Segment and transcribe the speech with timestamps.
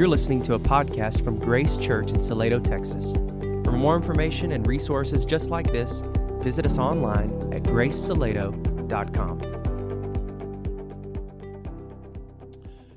[0.00, 3.12] You're listening to a podcast from Grace Church in Salado, Texas.
[3.12, 6.02] For more information and resources just like this,
[6.40, 9.40] visit us online at gracesalado.com.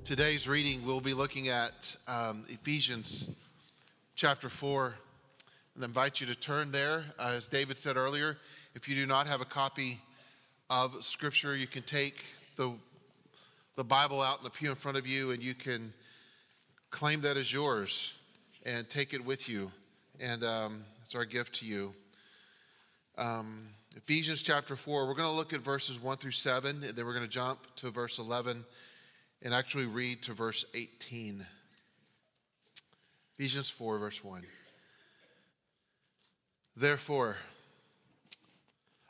[0.05, 3.35] Today's reading, we'll be looking at um, Ephesians
[4.15, 4.93] chapter 4.
[5.75, 7.03] And I invite you to turn there.
[7.19, 8.37] Uh, as David said earlier,
[8.75, 9.99] if you do not have a copy
[10.69, 12.23] of Scripture, you can take
[12.55, 12.71] the,
[13.75, 15.91] the Bible out in the pew in front of you and you can
[16.93, 18.13] claim that as yours
[18.67, 19.71] and take it with you.
[20.21, 21.91] And um, it's our gift to you.
[23.17, 27.03] Um, Ephesians chapter 4, we're going to look at verses 1 through 7, and then
[27.03, 28.63] we're going to jump to verse 11
[29.41, 31.43] and actually read to verse 18.
[33.39, 34.43] Ephesians 4, verse 1.
[36.77, 37.37] Therefore,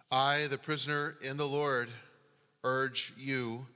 [0.09, 1.89] I, the prisoner in the Lord,
[2.63, 3.67] urge you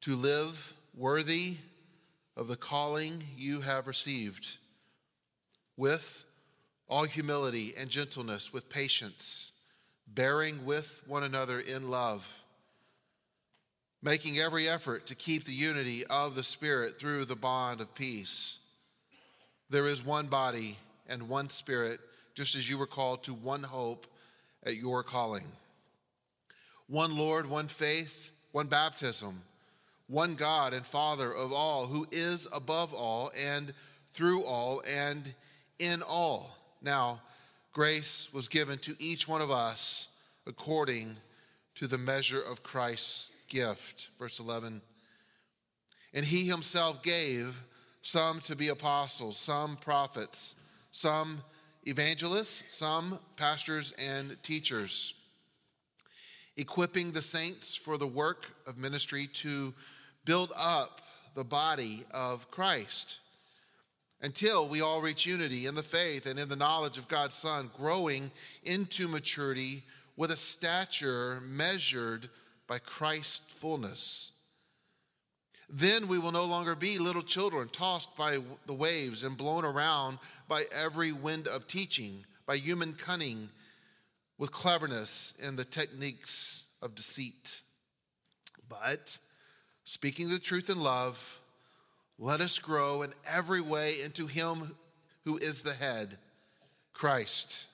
[0.00, 1.58] to live worthy
[2.36, 4.58] of the calling you have received,
[5.76, 6.24] with
[6.88, 9.52] all humility and gentleness, with patience,
[10.06, 12.26] bearing with one another in love,
[14.02, 18.58] making every effort to keep the unity of the Spirit through the bond of peace.
[19.70, 20.76] There is one body
[21.08, 22.00] and one Spirit,
[22.34, 24.06] just as you were called to one hope
[24.64, 25.44] at your calling.
[26.86, 29.42] One Lord, one faith, one baptism
[30.08, 33.72] one God and Father of all, who is above all and
[34.12, 35.34] through all and
[35.78, 36.56] in all.
[36.80, 37.20] Now,
[37.72, 40.08] grace was given to each one of us
[40.46, 41.16] according
[41.74, 44.08] to the measure of Christ's gift.
[44.18, 44.80] Verse 11.
[46.14, 47.62] And he himself gave
[48.00, 50.54] some to be apostles, some prophets,
[50.92, 51.42] some
[51.84, 55.14] evangelists, some pastors and teachers,
[56.56, 59.74] equipping the saints for the work of ministry to
[60.26, 61.00] build up
[61.34, 63.20] the body of Christ
[64.20, 67.70] until we all reach unity in the faith and in the knowledge of God's Son,
[67.74, 68.30] growing
[68.64, 69.82] into maturity
[70.16, 72.28] with a stature measured
[72.66, 74.32] by Christ's fullness.
[75.68, 80.18] Then we will no longer be little children tossed by the waves and blown around
[80.48, 83.48] by every wind of teaching, by human cunning,
[84.38, 87.62] with cleverness and the techniques of deceit.
[88.68, 89.18] But
[89.86, 91.40] speaking the truth in love,
[92.18, 94.76] let us grow in every way into Him
[95.24, 96.18] who is the head,
[96.92, 97.68] Christ.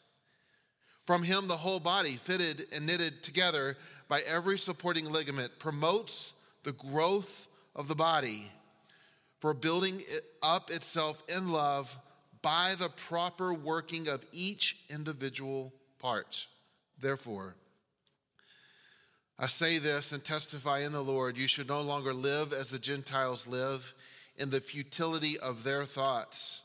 [1.04, 3.76] From Him, the whole body, fitted and knitted together
[4.08, 6.34] by every supporting ligament, promotes
[6.64, 8.44] the growth of the body
[9.40, 11.96] for building it up itself in love
[12.42, 16.46] by the proper working of each individual part.
[17.00, 17.56] Therefore,
[19.42, 22.78] I say this and testify in the Lord you should no longer live as the
[22.78, 23.92] Gentiles live
[24.36, 26.62] in the futility of their thoughts.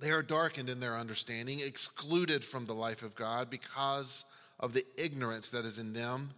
[0.00, 4.24] They are darkened in their understanding, excluded from the life of God because
[4.58, 6.30] of the ignorance that is in them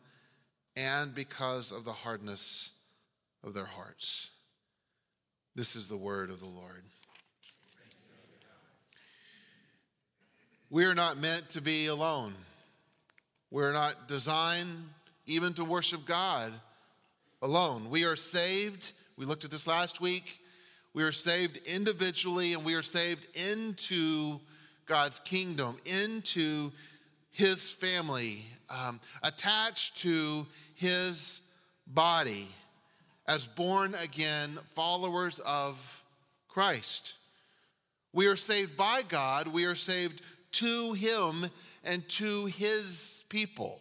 [0.76, 2.72] and because of the hardness
[3.42, 4.28] of their hearts.
[5.54, 6.82] This is the word of the Lord.
[10.68, 12.34] We are not meant to be alone.
[13.52, 14.70] We're not designed
[15.26, 16.54] even to worship God
[17.42, 17.90] alone.
[17.90, 18.92] We are saved.
[19.18, 20.40] We looked at this last week.
[20.94, 24.40] We are saved individually and we are saved into
[24.86, 26.72] God's kingdom, into
[27.30, 31.42] His family, um, attached to His
[31.86, 32.48] body
[33.28, 36.02] as born again followers of
[36.48, 37.16] Christ.
[38.14, 41.50] We are saved by God, we are saved to Him
[41.84, 43.80] and to his people.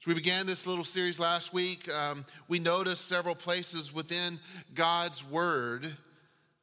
[0.00, 4.38] As we began this little series last week, um, we noticed several places within
[4.74, 5.86] God's word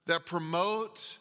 [0.08, 1.18] that promote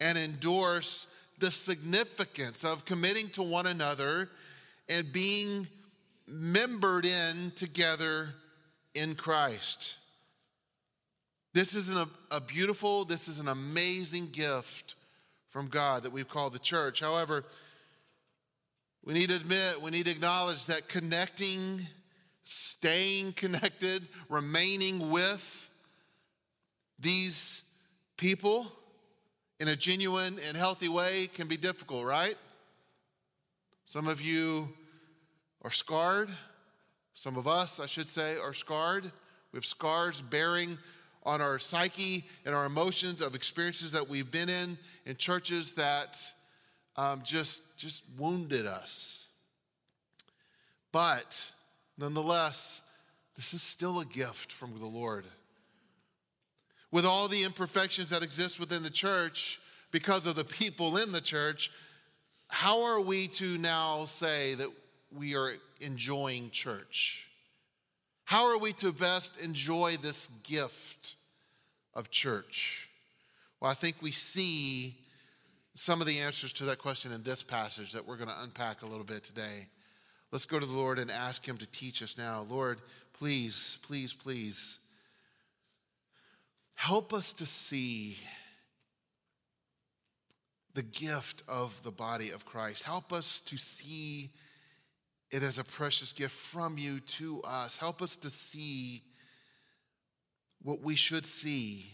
[0.00, 1.06] and endorse
[1.38, 4.28] the significance of committing to one another
[4.88, 5.66] and being
[6.28, 8.28] membered in together
[8.94, 9.96] in Christ.
[11.54, 14.94] This is an, a beautiful, this is an amazing gift
[15.48, 17.00] from God that we've called the church.
[17.00, 17.44] However,
[19.04, 21.80] we need to admit, we need to acknowledge that connecting,
[22.44, 25.70] staying connected, remaining with
[26.98, 27.62] these
[28.16, 28.66] people
[29.58, 32.36] in a genuine and healthy way can be difficult, right?
[33.84, 34.68] Some of you
[35.62, 36.28] are scarred.
[37.14, 39.04] Some of us, I should say, are scarred.
[39.52, 40.78] We have scars bearing
[41.24, 46.18] on our psyche and our emotions of experiences that we've been in in churches that
[46.96, 49.26] um, just, just wounded us.
[50.92, 51.52] But
[51.96, 52.82] nonetheless,
[53.36, 55.24] this is still a gift from the Lord.
[56.92, 59.58] with all the imperfections that exist within the church
[59.90, 61.72] because of the people in the church,
[62.48, 64.68] how are we to now say that
[65.16, 67.28] we are enjoying church?
[68.24, 71.16] How are we to best enjoy this gift
[71.94, 72.90] of church?
[73.58, 74.96] Well, I think we see
[75.74, 78.82] some of the answers to that question in this passage that we're going to unpack
[78.82, 79.68] a little bit today.
[80.30, 82.44] Let's go to the Lord and ask Him to teach us now.
[82.48, 82.80] Lord,
[83.14, 84.78] please, please, please
[86.74, 88.18] help us to see
[90.74, 92.84] the gift of the body of Christ.
[92.84, 94.30] Help us to see
[95.30, 97.76] it as a precious gift from you to us.
[97.76, 99.02] Help us to see
[100.62, 101.86] what we should see.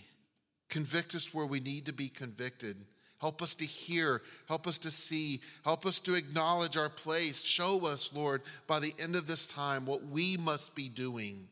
[0.69, 2.85] Convict us where we need to be convicted.
[3.21, 4.23] Help us to hear.
[4.47, 5.41] Help us to see.
[5.65, 7.43] Help us to acknowledge our place.
[7.43, 11.49] Show us, Lord, by the end of this time, what we must be doing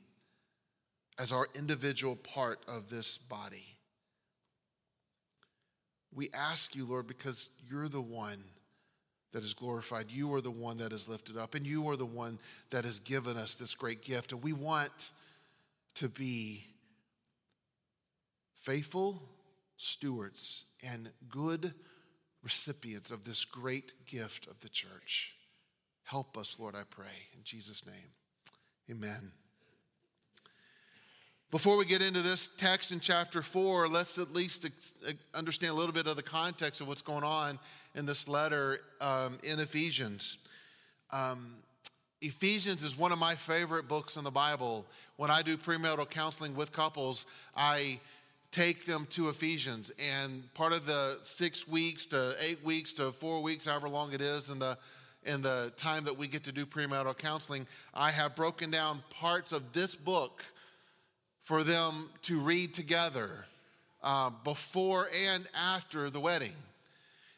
[1.19, 3.77] as our individual part of this body.
[6.15, 8.39] We ask you, Lord, because you're the one
[9.33, 10.07] that is glorified.
[10.11, 12.39] You are the one that is lifted up, and you are the one
[12.71, 14.33] that has given us this great gift.
[14.33, 15.11] And we want
[15.97, 16.65] to be
[18.55, 19.21] faithful
[19.77, 21.75] stewards and good
[22.43, 25.35] recipients of this great gift of the church.
[26.05, 27.29] Help us, Lord, I pray.
[27.35, 28.11] In Jesus' name,
[28.91, 29.33] amen.
[31.51, 34.67] Before we get into this text in chapter 4, let's at least
[35.35, 37.59] understand a little bit of the context of what's going on
[37.95, 40.39] in this letter um, in Ephesians.
[41.11, 41.39] Um,
[42.21, 44.87] Ephesians is one of my favorite books in the Bible.
[45.17, 47.27] When I do premarital counseling with couples,
[47.57, 48.01] I
[48.51, 49.91] take them to Ephesians.
[49.99, 54.21] And part of the six weeks to eight weeks to four weeks, however long it
[54.21, 54.79] is, in the
[55.25, 59.51] in the time that we get to do premarital counseling, I have broken down parts
[59.51, 60.45] of this book
[61.43, 63.47] for them to read together
[64.03, 66.53] uh, before and after the wedding.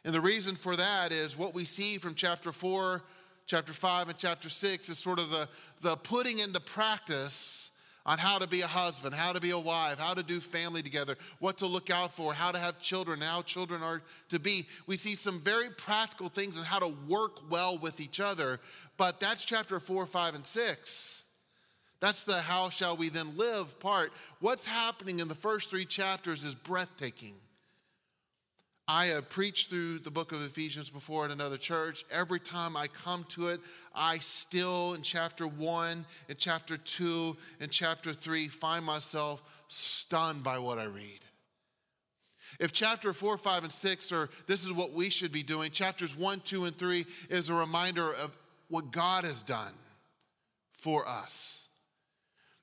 [0.04, 3.02] And the reason for that is what we see from chapter 4,
[3.46, 5.48] chapter 5, and chapter 6 is sort of the,
[5.80, 7.70] the putting into practice
[8.08, 10.82] on how to be a husband, how to be a wife, how to do family
[10.82, 14.00] together, what to look out for, how to have children, how children are
[14.30, 14.66] to be.
[14.86, 18.60] We see some very practical things on how to work well with each other,
[18.96, 21.24] but that's chapter 4, 5, and 6.
[22.00, 24.10] That's the how shall we then live part.
[24.40, 27.34] What's happening in the first three chapters is breathtaking.
[28.90, 32.06] I have preached through the book of Ephesians before at another church.
[32.10, 33.60] Every time I come to it,
[33.94, 40.58] I still, in chapter one, in chapter two, in chapter three, find myself stunned by
[40.58, 41.20] what I read.
[42.58, 46.16] If chapter four, five, and six are this is what we should be doing, chapters
[46.16, 48.34] one, two, and three is a reminder of
[48.68, 49.74] what God has done
[50.72, 51.68] for us.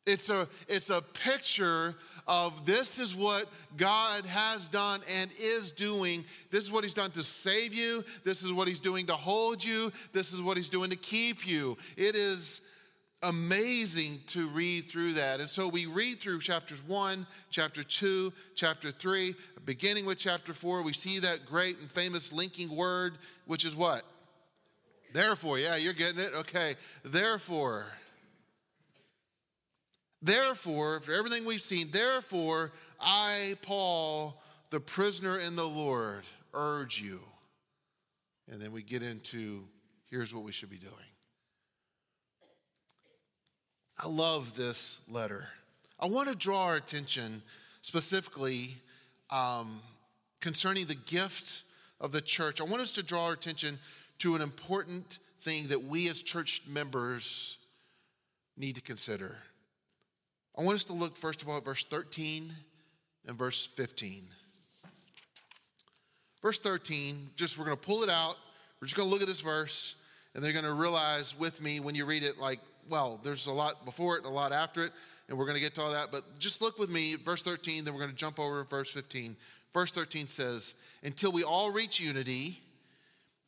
[0.08, 1.96] It's a, it's a picture
[2.28, 6.26] of this is what God has done and is doing.
[6.52, 8.04] This is what He's done to save you.
[8.24, 9.92] This is what He's doing to hold you.
[10.12, 11.78] This is what He's doing to keep you.
[11.98, 12.62] It is
[13.24, 15.40] amazing to read through that.
[15.40, 19.36] And so we read through chapters 1, chapter 2, chapter 3,
[19.66, 20.82] beginning with chapter 4.
[20.82, 24.04] We see that great and famous linking word, which is what?
[25.14, 25.58] Therefore.
[25.60, 26.34] Yeah, you're getting it?
[26.36, 26.76] Okay.
[27.04, 27.86] Therefore.
[30.26, 34.42] Therefore, for everything we've seen, therefore, I, Paul,
[34.72, 37.20] the prisoner in the Lord, urge you.
[38.52, 39.66] And then we get into
[40.10, 40.94] here's what we should be doing.
[44.00, 45.48] I love this letter.
[46.00, 47.44] I want to draw our attention
[47.82, 48.78] specifically
[49.30, 49.78] um,
[50.42, 51.62] concerning the gift
[52.02, 52.60] of the church.
[52.60, 53.78] I want us to draw our attention
[54.20, 57.60] to an important thing that we as church members
[58.58, 59.36] need to consider.
[60.58, 62.52] I want us to look, first of all, at verse 13
[63.28, 64.24] and verse 15.
[66.42, 68.36] Verse 13, just we're going to pull it out.
[68.80, 69.96] We're just going to look at this verse,
[70.34, 72.60] and they're going to realize with me when you read it, like,
[72.90, 74.92] well, there's a lot before it and a lot after it,
[75.28, 76.10] and we're going to get to all that.
[76.12, 78.94] But just look with me, verse 13, then we're going to jump over to verse
[78.94, 79.36] 15.
[79.74, 82.60] Verse 13 says, Until we all reach unity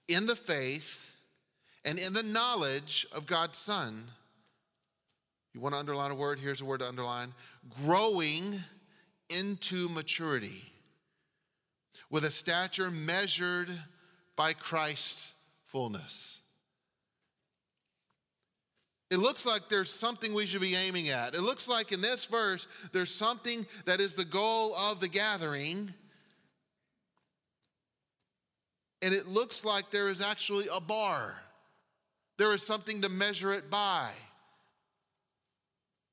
[0.09, 1.15] in the faith
[1.85, 4.03] and in the knowledge of God's Son
[5.57, 6.37] you want to underline a word?
[6.37, 7.33] Here's a word to underline
[7.83, 8.43] growing
[9.35, 10.61] into maturity
[12.11, 13.67] with a stature measured
[14.35, 15.33] by Christ's
[15.65, 16.41] fullness.
[19.09, 21.33] It looks like there's something we should be aiming at.
[21.33, 25.91] It looks like in this verse, there's something that is the goal of the gathering.
[29.01, 31.41] And it looks like there is actually a bar.
[32.37, 34.11] There is something to measure it by.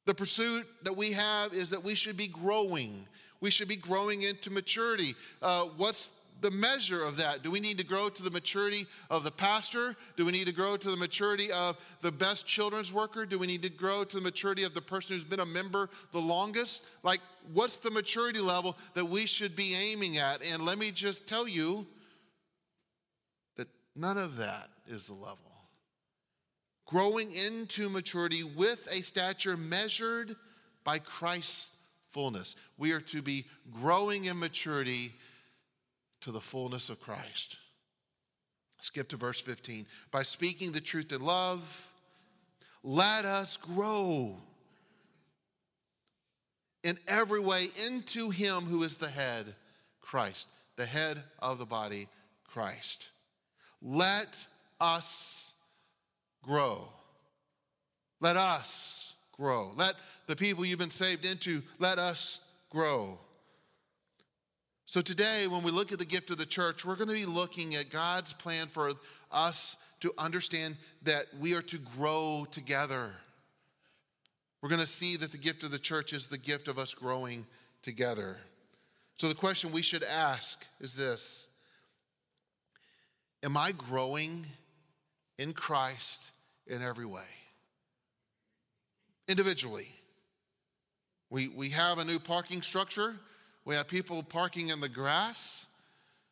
[0.06, 3.06] The pursuit that we have is that we should be growing.
[3.40, 5.14] We should be growing into maturity.
[5.40, 7.42] Uh, what's the measure of that?
[7.42, 9.96] Do we need to grow to the maturity of the pastor?
[10.16, 13.25] Do we need to grow to the maturity of the best children's worker?
[13.25, 15.88] Do we need to grow to the maturity of the person who's been a member
[16.12, 16.84] the longest?
[17.02, 17.20] Like,
[17.54, 20.42] what's the maturity level that we should be aiming at?
[20.44, 21.87] And let me just tell you
[23.56, 25.53] that none of that is the level.
[26.94, 30.36] Growing into maturity with a stature measured
[30.84, 31.72] by Christ's
[32.10, 32.54] fullness.
[32.78, 35.10] We are to be growing in maturity
[36.20, 37.58] to the fullness of Christ.
[38.78, 39.86] Skip to verse 15.
[40.12, 41.90] By speaking the truth in love,
[42.84, 44.36] let us grow
[46.84, 49.56] in every way into Him who is the head,
[50.00, 52.06] Christ, the head of the body,
[52.46, 53.10] Christ.
[53.82, 54.46] Let
[54.80, 55.53] us
[56.46, 56.88] grow.
[58.20, 59.70] Let us grow.
[59.76, 59.94] Let
[60.26, 63.18] the people you've been saved into, let us grow.
[64.86, 67.24] So, today, when we look at the gift of the church, we're going to be
[67.24, 68.92] looking at God's plan for
[69.32, 73.10] us to understand that we are to grow together.
[74.60, 76.94] We're going to see that the gift of the church is the gift of us
[76.94, 77.46] growing
[77.82, 78.36] together.
[79.16, 81.48] So, the question we should ask is this
[83.42, 84.46] Am I growing
[85.38, 86.30] in Christ
[86.66, 87.23] in every way?
[89.28, 89.88] Individually.
[91.30, 93.18] We, we have a new parking structure
[93.64, 95.68] we have people parking in the grass.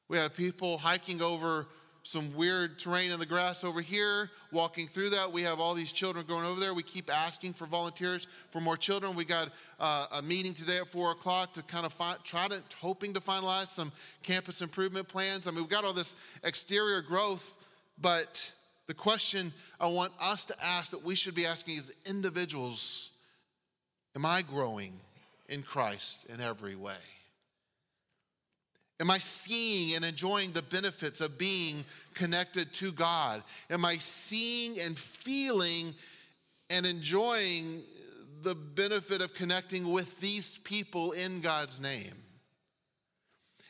[0.09, 1.67] We have people hiking over
[2.05, 5.33] some weird terrain in the grass over here, walking through that.
[5.33, 6.75] We have all these children going over there.
[6.75, 9.15] We keep asking for volunteers for more children.
[9.15, 12.61] We got uh, a meeting today at four o'clock to kind of fi- try to,
[12.81, 15.47] hoping to finalize some campus improvement plans.
[15.47, 17.55] I mean, we've got all this exterior growth,
[18.01, 18.53] but
[18.87, 23.11] the question I want us to ask that we should be asking as individuals
[24.15, 24.93] Am I growing
[25.49, 26.93] in Christ in every way?
[29.01, 31.83] Am I seeing and enjoying the benefits of being
[32.15, 33.43] connected to God?
[33.71, 35.95] Am I seeing and feeling
[36.71, 37.83] and enjoying
[38.43, 42.13] the benefit of connecting with these people in God's name?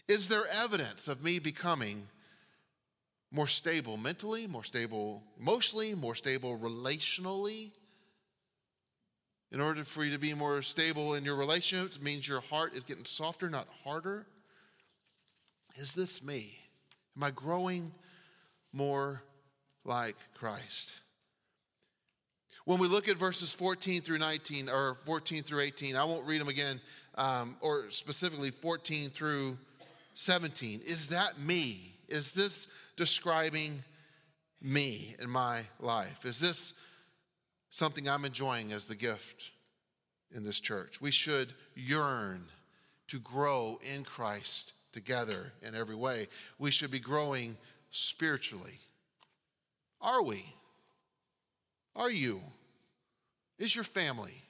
[0.09, 2.09] Is there evidence of me becoming
[3.33, 7.71] more stable mentally, more stable emotionally, more stable relationally?
[9.51, 12.85] In order for you to be more stable in your relationships, means your heart is
[12.85, 14.27] getting softer, not harder.
[15.77, 16.59] Is this me?
[17.17, 17.93] Am I growing
[18.73, 19.23] more
[19.85, 20.91] like Christ?
[22.65, 26.41] When we look at verses 14 through 19, or 14 through 18, I won't read
[26.41, 26.81] them again,
[27.17, 29.59] um, or specifically 14 through
[30.15, 30.81] 17.
[30.85, 31.92] Is that me?
[32.13, 33.83] Is this describing
[34.61, 36.27] me in my life?
[36.27, 36.75] Is this
[37.71, 39.51] something I'm enjoying as the gift
[40.31, 41.01] in this church?
[41.01, 42.45] We should yearn
[43.09, 46.29] to grow in Christ together in every way.
[46.59, 47.57] We should be growing
[47.89, 48.79] spiritually.
[50.03, 50.45] Are we?
[51.97, 52.43] Are you?
[53.59, 54.43] Is your family?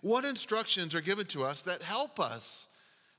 [0.00, 2.68] What instructions are given to us that help us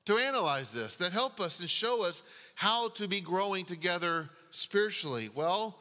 [0.07, 2.23] to analyze this, that help us and show us
[2.55, 5.29] how to be growing together spiritually?
[5.35, 5.77] Well,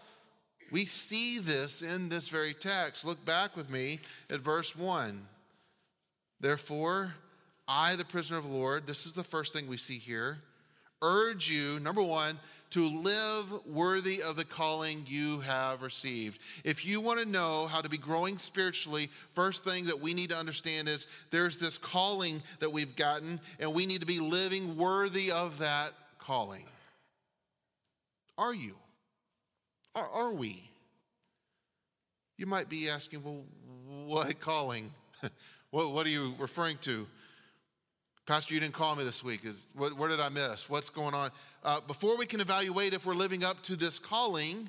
[0.72, 3.04] we see this in this very text.
[3.04, 5.26] Look back with me at verse 1.
[6.40, 7.14] Therefore,
[7.68, 10.38] I, the prisoner of the Lord, this is the first thing we see here,
[11.02, 12.38] urge you, number one,
[12.76, 16.38] to live worthy of the calling you have received.
[16.62, 20.28] If you want to know how to be growing spiritually, first thing that we need
[20.28, 24.76] to understand is there's this calling that we've gotten, and we need to be living
[24.76, 26.66] worthy of that calling.
[28.36, 28.74] Are you?
[29.94, 30.68] Are, are we?
[32.36, 33.42] You might be asking, well,
[34.04, 34.92] what calling?
[35.70, 37.06] what, what are you referring to?
[38.26, 39.44] Pastor, you didn't call me this week.
[39.44, 40.68] Is, what, where did I miss?
[40.68, 41.30] What's going on?
[41.62, 44.68] Uh, before we can evaluate if we're living up to this calling,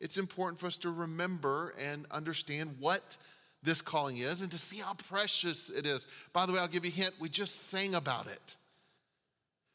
[0.00, 3.16] it's important for us to remember and understand what
[3.60, 6.06] this calling is and to see how precious it is.
[6.32, 7.14] By the way, I'll give you a hint.
[7.18, 8.56] We just sang about it.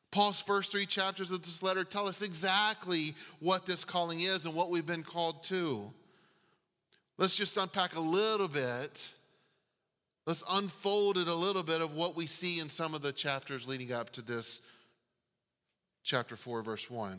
[0.09, 4.55] Paul's first three chapters of this letter tell us exactly what this calling is and
[4.55, 5.91] what we've been called to.
[7.17, 9.11] Let's just unpack a little bit
[10.27, 13.65] Let's unfold it a little bit of what we see in some of the chapters
[13.65, 14.59] leading up to this
[16.03, 17.17] chapter 4, verse 1.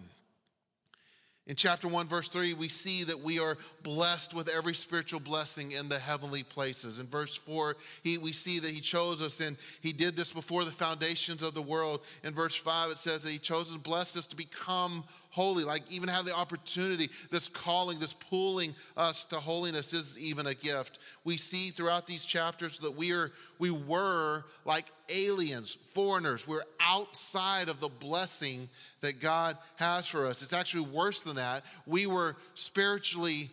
[1.47, 5.73] In chapter 1, verse 3, we see that we are blessed with every spiritual blessing
[5.73, 6.99] in the heavenly places.
[6.99, 10.67] In verse 4, he, we see that he chose us and he did this before
[10.67, 12.03] the foundations of the world.
[12.23, 15.83] In verse 5, it says that he chose and blessed us to become holy, like
[15.91, 20.99] even have the opportunity, this calling, this pulling us to holiness is even a gift.
[21.25, 26.47] We see throughout these chapters that we are we were like aliens, foreigners.
[26.47, 28.69] We're outside of the blessing
[29.01, 30.43] that God has for us.
[30.43, 31.65] It's actually worse than that.
[31.87, 33.51] We were spiritually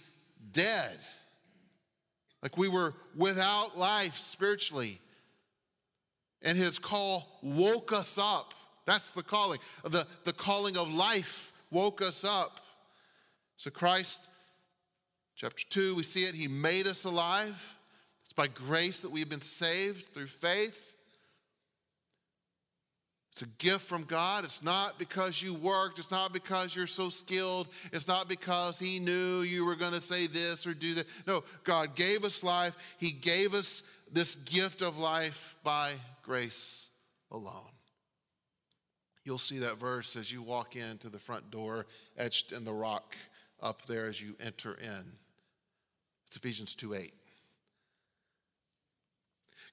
[0.51, 0.97] dead.
[2.41, 4.99] Like we were without life spiritually.
[6.41, 8.53] And his call woke us up.
[8.85, 9.59] That's the calling.
[9.83, 12.61] The, the calling of life woke us up.
[13.57, 14.21] So, Christ,
[15.35, 16.33] chapter 2, we see it.
[16.33, 17.75] He made us alive.
[18.23, 20.93] It's by grace that we've been saved through faith.
[23.33, 24.45] It's a gift from God.
[24.45, 25.99] It's not because you worked.
[25.99, 27.67] It's not because you're so skilled.
[27.91, 31.05] It's not because He knew you were going to say this or do that.
[31.27, 32.77] No, God gave us life.
[32.97, 35.91] He gave us this gift of life by
[36.23, 36.89] grace
[37.29, 37.74] alone.
[39.25, 43.15] You'll see that verse as you walk into the front door, etched in the rock
[43.61, 45.03] up there as you enter in.
[46.27, 47.13] It's Ephesians 2 8.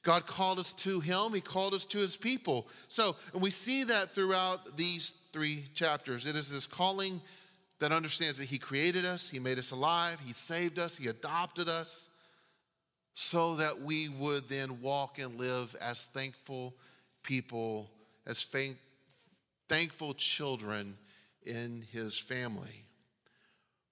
[0.03, 2.67] God called us to Him, He called us to His people.
[2.89, 6.27] So, and we see that throughout these three chapters.
[6.27, 7.21] It is this calling
[7.79, 11.69] that understands that He created us, He made us alive, He saved us, He adopted
[11.69, 12.09] us,
[13.15, 16.75] so that we would then walk and live as thankful
[17.23, 17.91] people,
[18.27, 18.43] as
[19.73, 20.99] thankful children
[21.47, 22.85] in His family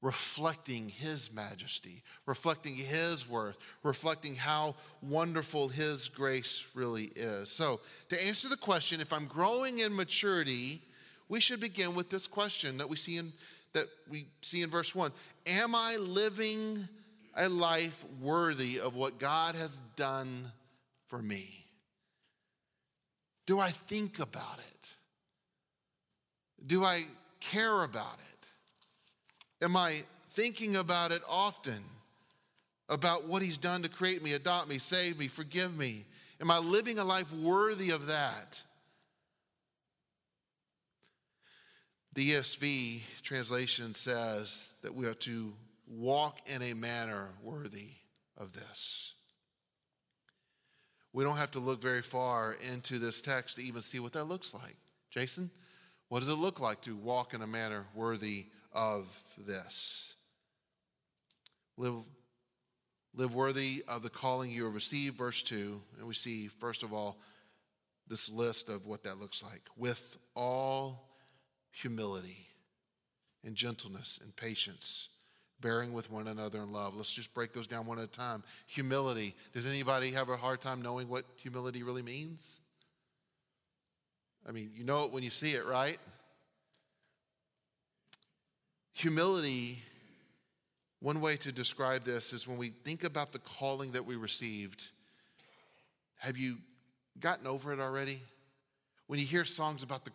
[0.03, 7.51] reflecting His majesty, reflecting His worth, reflecting how wonderful His grace really is.
[7.51, 10.83] So, to answer the question, if I'm growing in maturity,
[11.29, 13.33] we should begin with this question that we see in
[13.73, 15.13] that we see in verse 1.
[15.47, 16.89] Am I living
[17.37, 20.51] a life worthy of what God has done
[21.07, 21.65] for me?
[23.47, 24.70] Do I think about it?
[26.67, 27.05] Do I
[27.41, 29.65] care about it?
[29.65, 31.83] Am I thinking about it often?
[32.89, 36.05] About what he's done to create me, adopt me, save me, forgive me?
[36.41, 38.63] Am I living a life worthy of that?
[42.15, 45.53] The ESV translation says that we are to
[45.87, 47.91] walk in a manner worthy
[48.37, 49.15] of this.
[51.13, 54.25] We don't have to look very far into this text to even see what that
[54.25, 54.77] looks like.
[55.11, 55.51] Jason,
[56.11, 60.15] what does it look like to walk in a manner worthy of this.
[61.77, 61.95] Live,
[63.15, 65.81] live worthy of the calling you have received, verse 2.
[65.99, 67.19] And we see, first of all,
[68.07, 71.09] this list of what that looks like with all
[71.71, 72.49] humility
[73.45, 75.09] and gentleness and patience,
[75.61, 76.95] bearing with one another in love.
[76.95, 78.43] Let's just break those down one at a time.
[78.67, 79.35] Humility.
[79.53, 82.61] Does anybody have a hard time knowing what humility really means?
[84.49, 85.99] I mean, you know it when you see it, right?
[88.95, 89.79] Humility,
[91.01, 94.89] one way to describe this is when we think about the calling that we received,
[96.19, 96.59] have you
[97.19, 98.21] gotten over it already?
[99.11, 100.13] When you hear songs about the,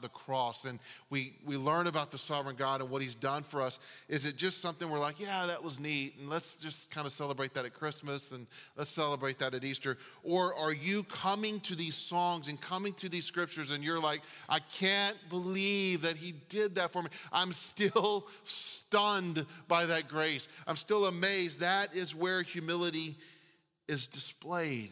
[0.00, 3.62] the cross and we, we learn about the sovereign God and what he's done for
[3.62, 3.78] us,
[4.08, 7.12] is it just something we're like, yeah, that was neat, and let's just kind of
[7.12, 9.96] celebrate that at Christmas and let's celebrate that at Easter?
[10.24, 14.22] Or are you coming to these songs and coming to these scriptures and you're like,
[14.48, 17.10] I can't believe that he did that for me?
[17.32, 20.48] I'm still stunned by that grace.
[20.66, 21.60] I'm still amazed.
[21.60, 23.14] That is where humility
[23.86, 24.90] is displayed.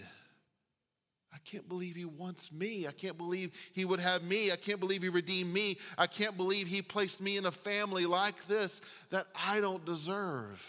[1.41, 2.87] I can't believe he wants me.
[2.87, 4.53] I can't believe he would have me.
[4.53, 5.79] I can't believe he redeemed me.
[5.97, 10.67] I can't believe he placed me in a family like this that I don't deserve.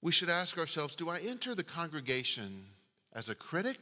[0.00, 2.64] We should ask ourselves do I enter the congregation
[3.12, 3.80] as a critic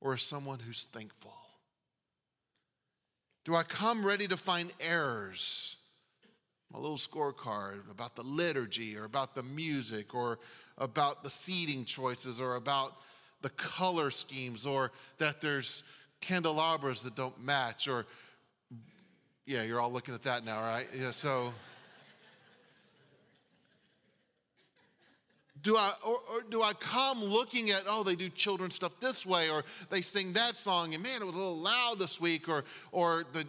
[0.00, 1.34] or as someone who's thankful?
[3.44, 5.76] Do I come ready to find errors?
[6.72, 10.38] My little scorecard about the liturgy or about the music or
[10.78, 12.96] about the seating choices or about
[13.42, 15.82] the color schemes or that there's
[16.20, 18.06] candelabras that don't match or
[19.44, 20.86] yeah you're all looking at that now right?
[20.94, 21.52] Yeah so.
[25.62, 29.26] Do I or, or, do I come looking at oh they do children stuff this
[29.26, 32.48] way or they sing that song and man it was a little loud this week
[32.48, 33.44] or or the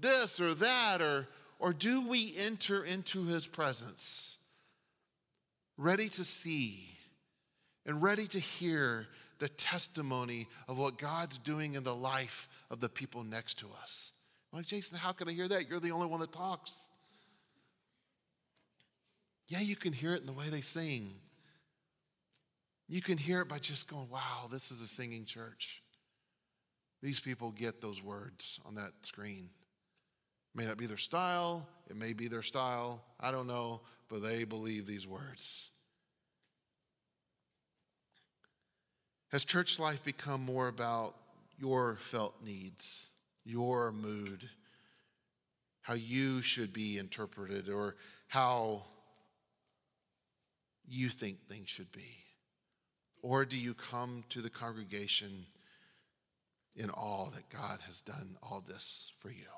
[0.00, 1.26] this or that or
[1.58, 4.37] or do we enter into his presence
[5.78, 6.84] ready to see
[7.86, 9.06] and ready to hear
[9.38, 14.12] the testimony of what God's doing in the life of the people next to us.
[14.52, 15.70] Like, Jason, how can I hear that?
[15.70, 16.88] You're the only one that talks.
[19.46, 21.10] Yeah, you can hear it in the way they sing.
[22.88, 25.82] You can hear it by just going, wow, this is a singing church.
[27.02, 29.50] These people get those words on that screen.
[30.54, 34.44] May not be their style, it may be their style, I don't know, but they
[34.44, 35.70] believe these words.
[39.30, 41.14] Has church life become more about
[41.58, 43.08] your felt needs,
[43.44, 44.48] your mood,
[45.82, 48.82] how you should be interpreted, or how
[50.86, 52.16] you think things should be?
[53.22, 55.46] Or do you come to the congregation
[56.76, 59.57] in awe that God has done all this for you?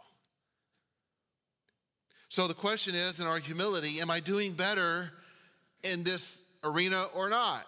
[2.31, 5.11] So the question is in our humility, am I doing better
[5.83, 7.67] in this arena or not?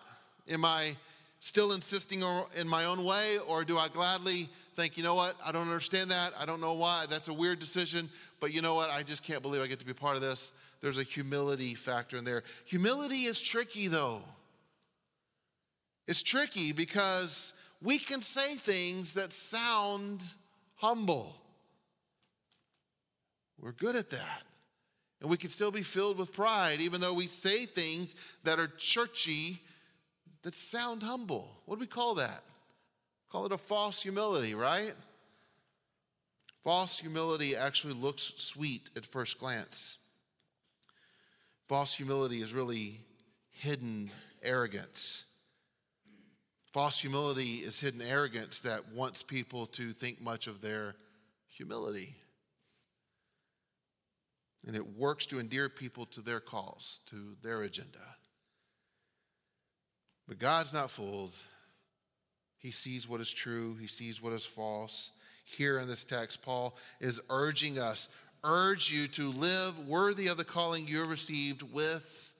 [0.48, 0.96] Am I
[1.40, 2.22] still insisting
[2.56, 6.12] in my own way, or do I gladly think, you know what, I don't understand
[6.12, 6.32] that.
[6.38, 7.06] I don't know why.
[7.10, 9.84] That's a weird decision, but you know what, I just can't believe I get to
[9.84, 10.52] be part of this.
[10.80, 12.44] There's a humility factor in there.
[12.66, 14.22] Humility is tricky, though.
[16.06, 20.22] It's tricky because we can say things that sound
[20.76, 21.34] humble.
[23.60, 24.42] We're good at that.
[25.22, 28.66] And we can still be filled with pride, even though we say things that are
[28.76, 29.60] churchy
[30.42, 31.62] that sound humble.
[31.64, 32.42] What do we call that?
[33.30, 34.94] Call it a false humility, right?
[36.64, 39.98] False humility actually looks sweet at first glance.
[41.68, 42.98] False humility is really
[43.50, 44.10] hidden
[44.42, 45.24] arrogance.
[46.72, 50.96] False humility is hidden arrogance that wants people to think much of their
[51.48, 52.16] humility.
[54.66, 57.98] And it works to endear people to their cause, to their agenda.
[60.28, 61.34] But God's not fooled.
[62.58, 65.12] He sees what is true, He sees what is false.
[65.44, 68.08] Here in this text, Paul is urging us,
[68.44, 72.32] urge you to live worthy of the calling you have received with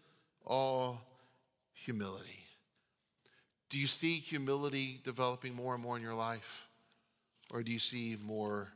[0.47, 1.01] all
[1.75, 2.45] humility.
[3.69, 6.69] Do you see humility developing more and more in your life?
[7.51, 8.69] Or do you see more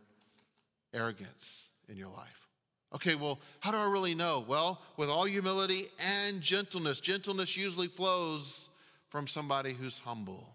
[0.93, 2.46] arrogance in your life?
[2.95, 4.45] Okay, well, how do I really know?
[4.47, 7.01] Well, with all humility and gentleness.
[7.01, 8.69] Gentleness usually flows
[9.09, 10.49] from somebody who's humble.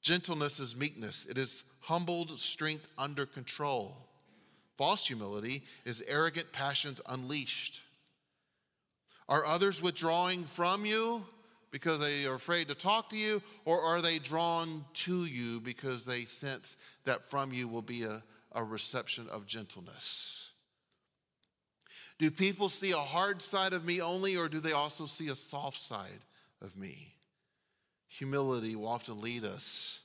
[0.00, 3.96] Gentleness is meekness, it is humbled strength under control.
[4.76, 7.82] False humility is arrogant passions unleashed.
[9.28, 11.24] Are others withdrawing from you
[11.70, 16.04] because they are afraid to talk to you, or are they drawn to you because
[16.04, 20.41] they sense that from you will be a, a reception of gentleness?
[22.22, 25.34] Do people see a hard side of me only, or do they also see a
[25.34, 26.20] soft side
[26.60, 27.16] of me.
[28.06, 30.02] Humility will often lead us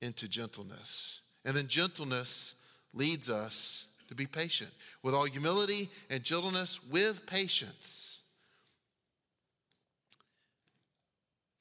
[0.00, 1.20] into gentleness.
[1.44, 2.54] And then gentleness
[2.94, 4.70] leads us to be patient.
[5.02, 8.22] With all humility and gentleness, with patience.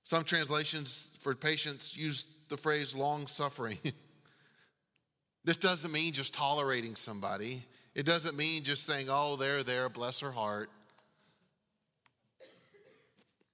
[0.05, 3.79] Some translations for patience use the phrase long suffering.
[5.43, 7.65] this doesn't mean just tolerating somebody,
[7.97, 10.69] it doesn't mean just saying, oh, they're there, bless her heart.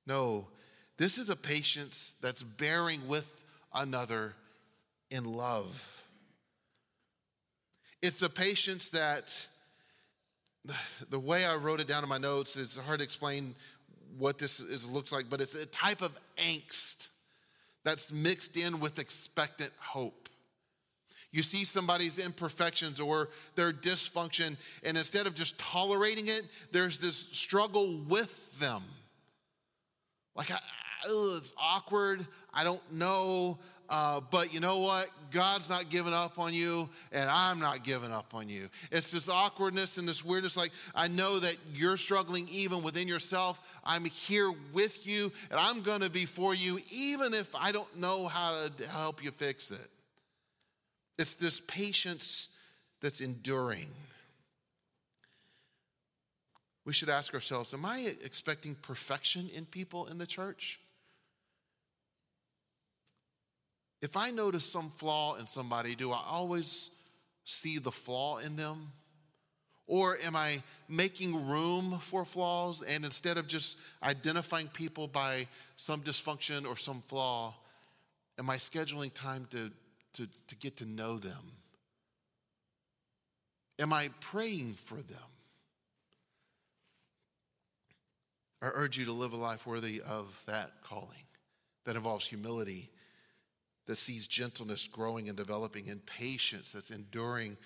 [0.06, 0.49] No,
[0.97, 4.36] this is a patience that's bearing with another
[5.10, 6.03] in love.
[8.01, 9.47] It's a patience that,
[11.10, 13.56] the way I wrote it down in my notes, it's hard to explain
[14.17, 17.08] what this is, looks like, but it's a type of angst
[17.86, 20.23] that's mixed in with expectant hope.
[21.34, 27.17] You see somebody's imperfections or their dysfunction, and instead of just tolerating it, there's this
[27.17, 28.84] struggle with them.
[30.36, 30.60] Like, I,
[31.06, 32.26] it's awkward.
[32.54, 33.58] I don't know.
[33.89, 35.10] Uh, but you know what?
[35.32, 38.69] God's not giving up on you, and I'm not giving up on you.
[38.91, 40.56] It's this awkwardness and this weirdness.
[40.56, 43.60] Like, I know that you're struggling even within yourself.
[43.84, 48.00] I'm here with you, and I'm going to be for you, even if I don't
[48.00, 49.89] know how to help you fix it.
[51.17, 52.49] It's this patience
[53.02, 53.89] that's enduring
[56.86, 60.80] we should ask ourselves Am I expecting perfection in people in the church?
[64.02, 66.89] If I notice some flaw in somebody, do I always
[67.45, 68.91] see the flaw in them?
[69.88, 75.47] Or am I making room for flaws and instead of just identifying people by
[75.78, 77.54] some dysfunction or some flaw,
[78.38, 79.71] am I scheduling time to,
[80.13, 81.58] to, to get to know them?
[83.80, 85.17] Am I praying for them?
[88.62, 91.26] I urge you to live a life worthy of that calling
[91.86, 92.89] that involves humility
[93.86, 97.58] that sees gentleness growing and developing, and patience that's enduring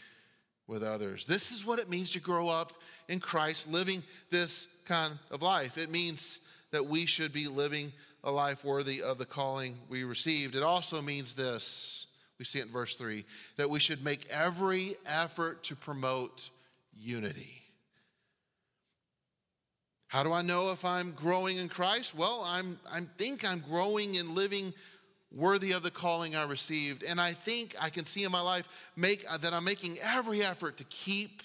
[0.66, 1.26] with others.
[1.26, 2.72] This is what it means to grow up
[3.08, 5.78] in Christ, living this kind of life.
[5.78, 6.40] It means
[6.72, 10.56] that we should be living a life worthy of the calling we received.
[10.56, 12.07] It also means this
[12.40, 13.26] we see it in verse 3
[13.58, 16.50] that we should make every effort to promote
[16.96, 17.64] unity.
[20.08, 22.16] How do I know if I'm growing in Christ?
[22.16, 24.74] Well, I'm, I think I'm growing and living
[25.36, 27.04] worthy of the calling I received.
[27.04, 30.44] And I think I can see in my life make, uh, that I'm making every
[30.44, 31.42] effort to keep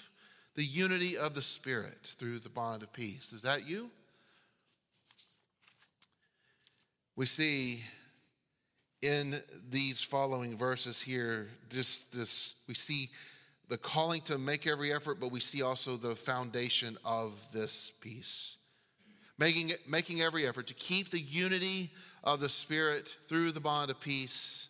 [0.55, 3.33] the unity of the Spirit through the bond of peace.
[3.33, 3.91] Is that you?
[7.17, 7.83] We see
[9.03, 9.35] in
[9.71, 13.11] these following verses here, just this, we see
[13.69, 18.57] the calling to make every effort, but we see also the foundation of this peace.
[19.39, 21.91] Making, making every effort to keep the unity
[22.23, 24.69] of the Spirit through the bond of peace.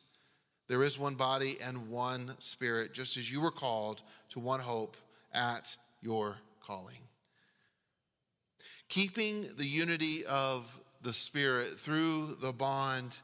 [0.69, 4.97] There is one body and one Spirit, just as you were called to one hope
[5.35, 6.97] at your calling.
[8.89, 13.17] Keeping the unity of the Spirit through the bond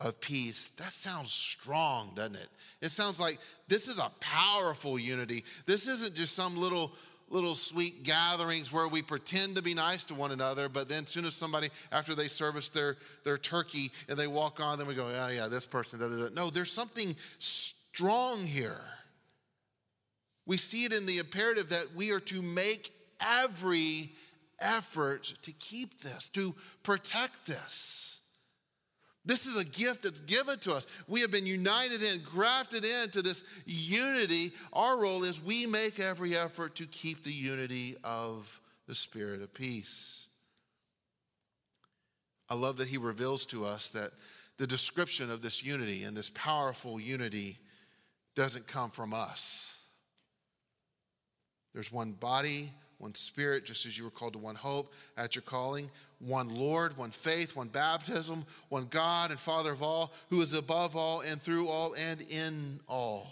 [0.00, 2.48] of peace, that sounds strong, doesn't it?
[2.80, 5.44] It sounds like this is a powerful unity.
[5.66, 6.92] This isn't just some little
[7.30, 11.24] little sweet gatherings where we pretend to be nice to one another, but then soon
[11.24, 15.08] as somebody, after they service their, their turkey and they walk on, then we go,
[15.08, 16.34] yeah, yeah, this person, da, da, da.
[16.34, 18.80] No, there's something strong here.
[20.44, 24.10] We see it in the imperative that we are to make every
[24.58, 28.19] effort to keep this, to protect this.
[29.30, 30.88] This is a gift that's given to us.
[31.06, 34.50] We have been united in, grafted into this unity.
[34.72, 39.54] Our role is we make every effort to keep the unity of the spirit of
[39.54, 40.26] peace.
[42.48, 44.10] I love that he reveals to us that
[44.56, 47.60] the description of this unity and this powerful unity
[48.34, 49.78] doesn't come from us.
[51.72, 55.42] There's one body, one spirit, just as you were called to one hope at your
[55.42, 55.88] calling,
[56.20, 60.94] one Lord, one faith, one baptism, one God and Father of all, who is above
[60.94, 63.26] all and through all and in all.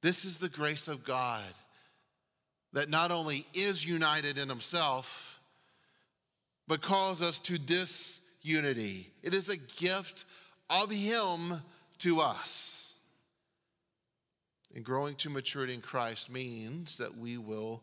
[0.00, 1.44] This is the grace of God
[2.72, 5.40] that not only is united in Himself,
[6.66, 9.12] but calls us to this unity.
[9.22, 10.24] It is a gift
[10.70, 11.60] of Him
[11.98, 12.94] to us.
[14.74, 17.82] And growing to maturity in Christ means that we will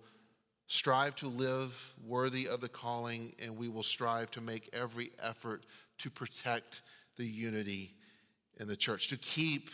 [0.69, 5.65] strive to live worthy of the calling, and we will strive to make every effort
[5.97, 6.83] to protect
[7.17, 7.95] the unity
[8.59, 9.71] in the church, to keep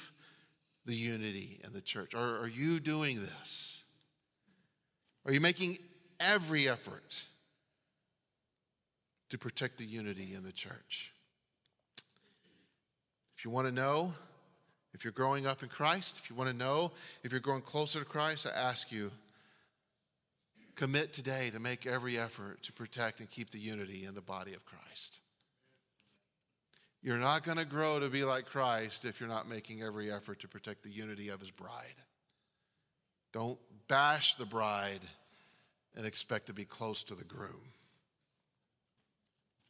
[0.85, 2.15] the unity in the church.
[2.15, 3.83] Are, are you doing this?
[5.25, 5.79] Are you making
[6.21, 7.25] every effort
[9.29, 11.11] to protect the unity in the church?
[13.37, 14.13] If you want to know,
[14.93, 17.99] if you're growing up in Christ, if you want to know if you're growing closer
[17.99, 19.11] to Christ, I ask you,
[20.75, 24.53] commit today to make every effort to protect and keep the unity in the body
[24.53, 25.19] of Christ.
[27.01, 30.39] You're not going to grow to be like Christ if you're not making every effort
[30.39, 31.95] to protect the unity of his bride.
[33.31, 35.01] Don't bash the bride
[35.95, 37.73] and expect to be close to the groom.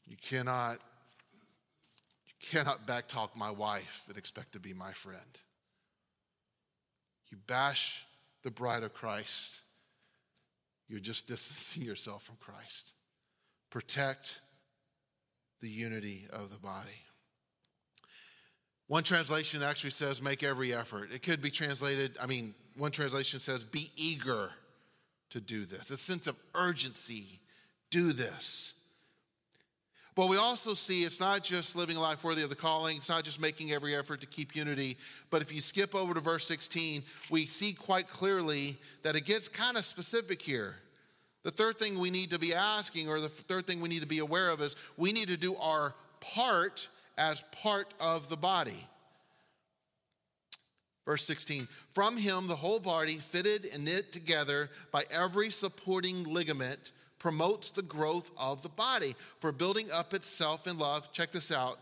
[0.07, 0.79] You cannot
[2.27, 5.19] you cannot backtalk my wife and expect to be my friend.
[7.31, 8.05] You bash
[8.43, 9.61] the bride of Christ,
[10.87, 12.93] you're just distancing yourself from Christ.
[13.69, 14.39] Protect
[15.61, 17.03] the unity of the body.
[18.87, 21.11] One translation actually says, make every effort.
[21.11, 24.51] It could be translated, I mean, one translation says, be eager
[25.31, 25.89] to do this.
[25.89, 27.39] A sense of urgency,
[27.89, 28.73] do this.
[30.15, 33.09] But we also see it's not just living a life worthy of the calling, it's
[33.09, 34.97] not just making every effort to keep unity.
[35.29, 39.49] But if you skip over to verse 16, we see quite clearly that it gets
[39.49, 40.75] kind of specific here.
[41.43, 44.07] The third thing we need to be asking, or the third thing we need to
[44.07, 48.87] be aware of, is we need to do our part as part of the body.
[51.05, 56.93] Verse 16, from him the whole body, fitted and knit together by every supporting ligament,
[57.25, 61.11] promotes the growth of the body for building up itself in love.
[61.11, 61.79] Check this out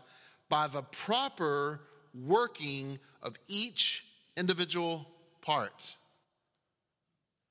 [0.48, 1.82] by the proper
[2.14, 4.06] working of each
[4.38, 5.06] individual
[5.42, 5.96] part.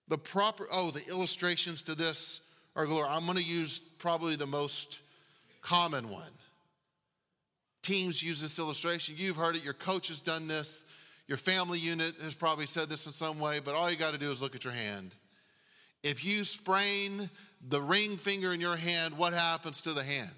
[0.07, 2.41] The proper, oh, the illustrations to this
[2.75, 3.07] are glory.
[3.07, 5.03] I'm going to use probably the most
[5.61, 6.31] common one.
[7.83, 9.13] Teams use this illustration.
[9.19, 10.83] You've heard it, your coach has done this,
[11.27, 14.19] your family unit has probably said this in some way, but all you got to
[14.19, 15.13] do is look at your hand.
[16.03, 17.29] If you sprain
[17.67, 20.29] the ring finger in your hand, what happens to the hand?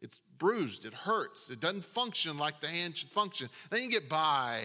[0.00, 3.48] It's bruised, it hurts, it doesn't function like the hand should function.
[3.70, 4.60] Then you get by,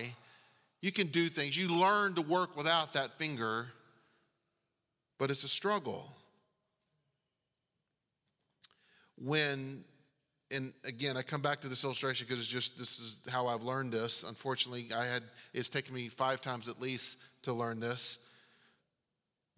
[0.81, 1.57] you can do things.
[1.57, 3.67] You learn to work without that finger,
[5.17, 6.11] but it's a struggle.
[9.17, 9.83] When
[10.53, 13.63] and again, I come back to this illustration because it's just this is how I've
[13.63, 14.23] learned this.
[14.23, 18.17] Unfortunately, I had it's taken me five times at least to learn this,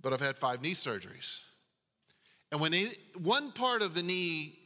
[0.03, 1.39] but I've had five knee surgeries.
[2.51, 4.59] And when it, one part of the knee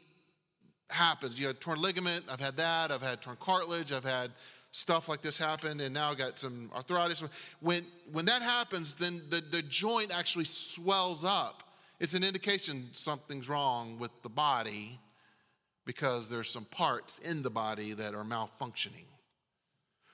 [0.89, 4.31] happens, you had torn ligament, I've had that, I've had torn cartilage, I've had
[4.71, 7.23] stuff like this happen, and now I've got some arthritis.
[7.61, 11.63] When when that happens, then the, the joint actually swells up.
[11.99, 14.99] It's an indication something's wrong with the body
[15.85, 19.07] because there's some parts in the body that are malfunctioning.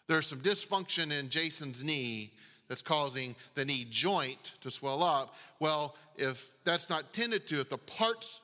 [0.08, 2.34] There's some dysfunction in Jason's knee
[2.68, 5.36] that's causing the knee joint to swell up.
[5.60, 8.42] Well, if that's not tended to, if the parts,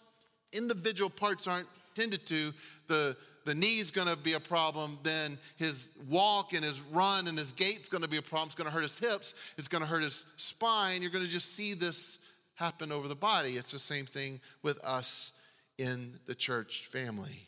[0.54, 2.54] individual parts aren't tended to,
[2.88, 7.36] the the knee's going to be a problem, then his walk and his run and
[7.36, 8.46] his gait's going to be a problem.
[8.46, 9.34] It's going to hurt his hips.
[9.58, 11.02] It's going to hurt his spine.
[11.02, 12.20] You're going to just see this
[12.54, 13.58] happen over the body.
[13.58, 15.32] It's the same thing with us
[15.80, 17.48] in the church family.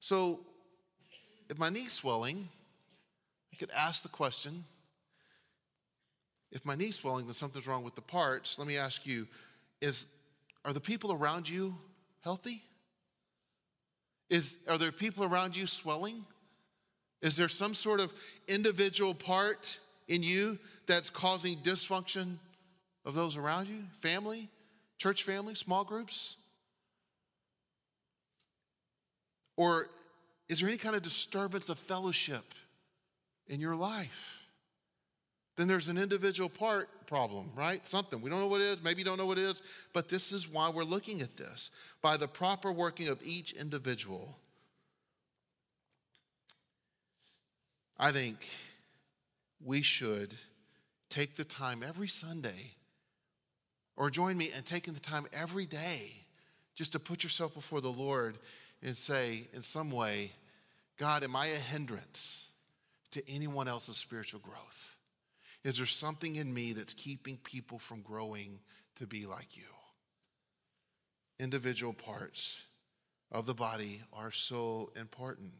[0.00, 0.40] So,
[1.48, 2.48] if my knee's swelling,
[3.52, 4.64] I could ask the question
[6.52, 8.58] if my knee's swelling, then something's wrong with the parts.
[8.58, 9.26] Let me ask you
[9.80, 10.08] is,
[10.64, 11.74] are the people around you
[12.20, 12.62] healthy?
[14.28, 16.24] Is, are there people around you swelling?
[17.22, 18.12] Is there some sort of
[18.46, 22.36] individual part in you that's causing dysfunction
[23.04, 23.82] of those around you?
[24.00, 24.48] Family?
[24.98, 26.36] Church family, small groups?
[29.56, 29.88] Or
[30.48, 32.44] is there any kind of disturbance of fellowship
[33.50, 34.38] in your life?
[35.56, 37.86] Then there's an individual part problem, right?
[37.86, 38.22] Something.
[38.22, 39.60] We don't know what it is, maybe you don't know what it is,
[39.92, 41.70] but this is why we're looking at this.
[42.00, 44.38] By the proper working of each individual.
[47.98, 48.38] I think
[49.62, 50.34] we should
[51.10, 52.72] take the time every Sunday
[53.96, 56.12] or join me in taking the time every day
[56.74, 58.38] just to put yourself before the Lord
[58.82, 60.32] and say, in some way,
[60.96, 62.49] God, am I a hindrance
[63.12, 64.96] to anyone else's spiritual growth?
[65.64, 68.60] Is there something in me that's keeping people from growing
[68.96, 69.64] to be like you?
[71.38, 72.64] Individual parts
[73.30, 75.52] of the body are so important.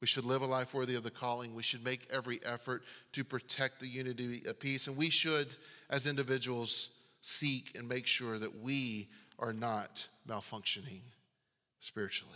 [0.00, 1.54] We should live a life worthy of the calling.
[1.54, 4.86] We should make every effort to protect the unity of peace.
[4.86, 5.54] And we should,
[5.88, 6.90] as individuals,
[7.22, 11.00] seek and make sure that we are not malfunctioning
[11.80, 12.34] spiritually.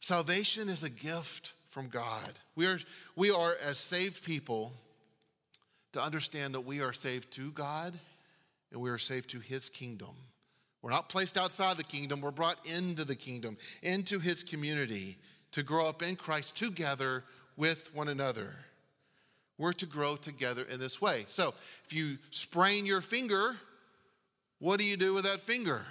[0.00, 2.38] Salvation is a gift from God.
[2.54, 2.78] We are,
[3.16, 4.72] we are, as saved people,
[5.94, 7.98] to understand that we are saved to God
[8.70, 10.14] and we are saved to His kingdom.
[10.82, 15.16] We're not placed outside the kingdom, we're brought into the kingdom, into His community
[15.52, 17.24] to grow up in Christ together
[17.56, 18.54] with one another.
[19.56, 21.24] We're to grow together in this way.
[21.28, 21.54] So,
[21.84, 23.56] if you sprain your finger,
[24.58, 25.82] what do you do with that finger?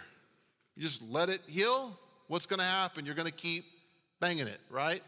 [0.76, 1.98] You just let it heal?
[2.28, 3.06] What's going to happen?
[3.06, 3.65] You're going to keep
[4.20, 5.04] banging it, right?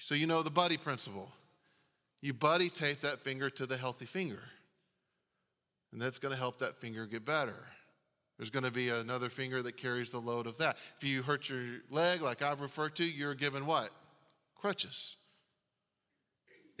[0.00, 1.30] So, you know the buddy principle.
[2.20, 4.40] You buddy tape that finger to the healthy finger,
[5.92, 7.66] and that's going to help that finger get better.
[8.36, 10.78] There's going to be another finger that carries the load of that.
[10.98, 13.90] If you hurt your leg, like I've referred to, you're given what?
[14.54, 15.16] Crutches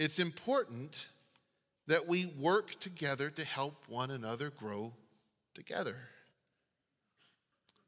[0.00, 1.08] it's important
[1.86, 4.94] that we work together to help one another grow
[5.54, 5.96] together.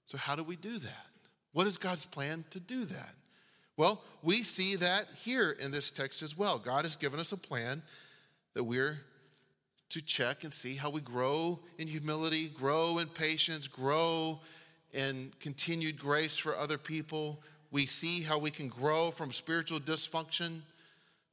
[0.05, 1.07] So, how do we do that?
[1.53, 3.14] What is God's plan to do that?
[3.76, 6.58] Well, we see that here in this text as well.
[6.58, 7.82] God has given us a plan
[8.54, 8.98] that we're
[9.90, 14.40] to check and see how we grow in humility, grow in patience, grow
[14.92, 17.40] in continued grace for other people.
[17.70, 20.61] We see how we can grow from spiritual dysfunction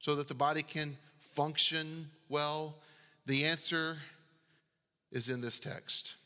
[0.00, 2.76] so that the body can function well?
[3.26, 3.98] The answer
[5.12, 6.16] is in this text.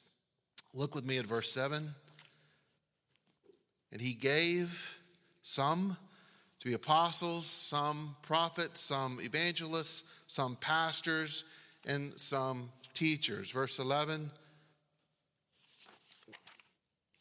[0.72, 1.94] Look with me at verse 7.
[3.92, 4.98] And he gave
[5.42, 5.96] some
[6.64, 11.44] to be apostles, some prophets, some evangelists, some pastors,
[11.86, 13.50] and some teachers.
[13.50, 14.30] Verse 11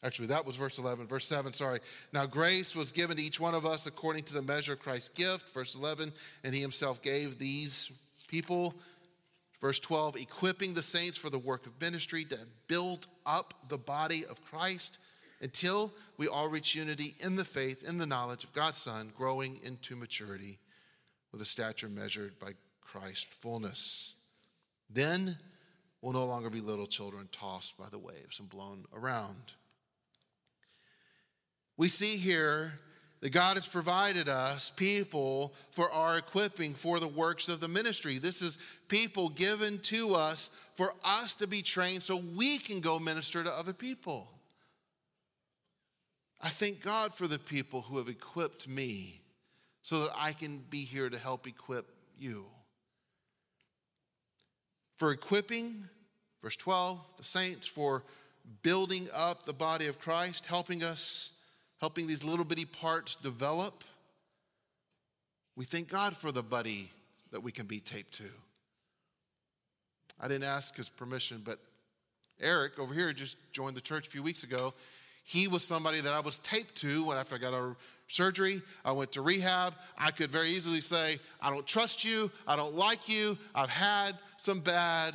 [0.02, 1.06] Actually, that was verse 11.
[1.06, 1.80] Verse 7, sorry.
[2.12, 5.08] Now, grace was given to each one of us according to the measure of Christ's
[5.08, 5.48] gift.
[5.48, 6.12] Verse 11,
[6.44, 7.90] and he himself gave these
[8.28, 8.74] people.
[9.62, 12.38] Verse 12, equipping the saints for the work of ministry to
[12.68, 14.98] build up the body of Christ
[15.44, 19.60] until we all reach unity in the faith, in the knowledge of God's Son, growing
[19.62, 20.58] into maturity
[21.32, 24.14] with a stature measured by Christ's fullness.
[24.88, 25.36] Then
[26.00, 29.52] we'll no longer be little children tossed by the waves and blown around
[31.76, 32.78] We see here
[33.20, 38.18] that God has provided us people for our equipping for the works of the ministry.
[38.18, 42.98] This is people given to us for us to be trained so we can go
[42.98, 44.33] minister to other people.
[46.44, 49.22] I thank God for the people who have equipped me
[49.82, 51.86] so that I can be here to help equip
[52.18, 52.44] you.
[54.98, 55.88] For equipping,
[56.42, 58.04] verse 12, the saints, for
[58.62, 61.32] building up the body of Christ, helping us
[61.80, 63.82] helping these little bitty parts develop.
[65.56, 66.90] We thank God for the buddy
[67.32, 68.24] that we can be taped to.
[70.20, 71.58] I didn't ask his permission, but
[72.40, 74.74] Eric over here just joined the church a few weeks ago.
[75.24, 78.92] He was somebody that I was taped to when after I got out surgery, I
[78.92, 79.74] went to rehab.
[79.98, 84.12] I could very easily say, I don't trust you, I don't like you, I've had
[84.36, 85.14] some bad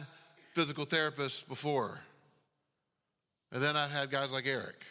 [0.53, 1.99] physical therapists before.
[3.51, 4.84] And then I've had guys like Eric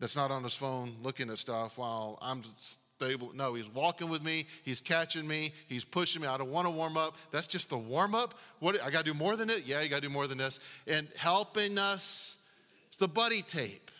[0.00, 3.30] that's not on his phone looking at stuff while I'm stable.
[3.36, 4.46] No, he's walking with me.
[4.64, 5.52] He's catching me.
[5.68, 6.26] He's pushing me.
[6.26, 7.16] I don't want to warm up.
[7.30, 8.34] That's just the warm up.
[8.58, 9.64] What I got to do more than it?
[9.64, 10.58] Yeah, you got to do more than this.
[10.88, 12.36] And helping us,
[12.88, 13.91] it's the buddy tape.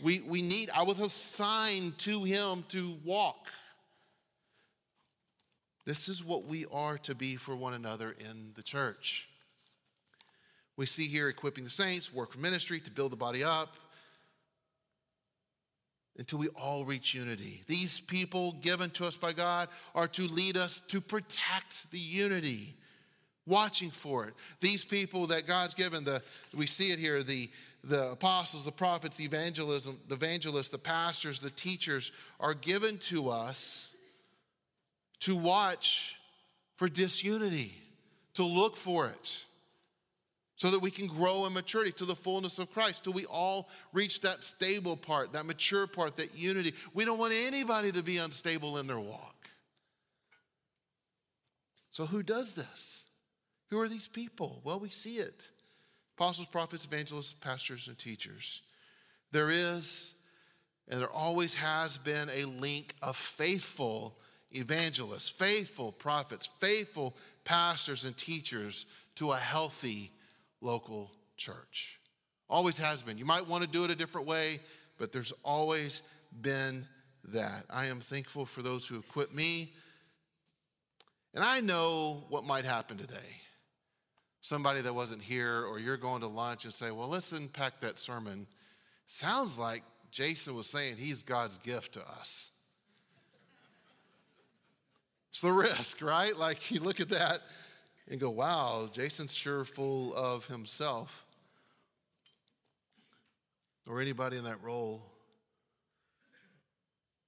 [0.00, 0.70] We we need.
[0.70, 3.46] I was assigned to him to walk.
[5.84, 9.28] This is what we are to be for one another in the church.
[10.76, 13.76] We see here equipping the saints, work for ministry to build the body up
[16.18, 17.62] until we all reach unity.
[17.66, 22.74] These people given to us by God are to lead us to protect the unity,
[23.46, 24.34] watching for it.
[24.60, 26.22] These people that God's given, the
[26.54, 27.50] we see it here, the
[27.84, 33.28] the apostles, the prophets, the evangelism, the evangelists, the pastors, the teachers are given to
[33.28, 33.88] us
[35.20, 36.18] to watch
[36.76, 37.72] for disunity,
[38.34, 39.44] to look for it
[40.56, 43.68] so that we can grow in maturity to the fullness of Christ, till we all
[43.92, 46.72] reach that stable part, that mature part, that unity.
[46.94, 49.48] We don't want anybody to be unstable in their walk.
[51.90, 53.06] So, who does this?
[53.70, 54.60] Who are these people?
[54.62, 55.42] Well, we see it
[56.22, 58.62] apostles, prophets, evangelists, pastors, and teachers.
[59.32, 60.14] There is,
[60.88, 64.16] and there always has been, a link of faithful
[64.52, 70.12] evangelists, faithful prophets, faithful pastors, and teachers to a healthy
[70.60, 71.98] local church.
[72.48, 73.18] Always has been.
[73.18, 74.60] You might want to do it a different way,
[74.98, 76.02] but there's always
[76.40, 76.86] been
[77.32, 77.64] that.
[77.68, 79.72] I am thankful for those who equip me.
[81.34, 83.41] And I know what might happen today.
[84.42, 87.98] Somebody that wasn't here, or you're going to lunch and say, Well, let's unpack that
[87.98, 88.46] sermon.
[89.06, 92.52] Sounds like Jason was saying he's God's gift to us.
[95.30, 96.36] It's the risk, right?
[96.36, 97.40] Like you look at that
[98.08, 101.24] and go, wow, Jason's sure full of himself.
[103.86, 105.02] Or anybody in that role.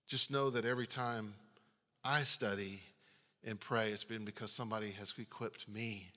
[0.06, 1.32] Just know that every time
[2.04, 2.80] I study
[3.42, 6.10] and pray, it's been because somebody has equipped me.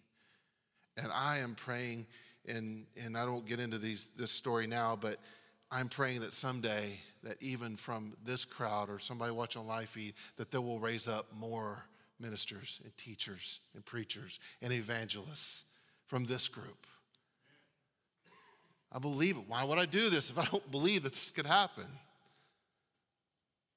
[0.98, 2.08] And I am praying,
[2.48, 5.18] and, and I don't get into these, this story now, but
[5.72, 10.14] I'm praying that someday, that even from this crowd or somebody watching on live feed,
[10.38, 11.86] that they will raise up more
[12.20, 15.66] ministers and teachers and preachers and evangelists
[16.08, 16.88] from this group.
[18.92, 19.44] I believe it.
[19.48, 21.86] Why would I do this if I don't believe that this could happen?